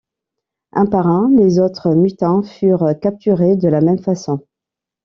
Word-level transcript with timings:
Un 0.71 0.87
par 0.87 1.05
un, 1.05 1.29
les 1.37 1.59
autres 1.59 1.93
mutins 1.93 2.41
furent 2.41 2.95
capturés 2.99 3.55
de 3.55 3.67
la 3.67 3.81
même 3.81 3.99
façon. 3.99 4.39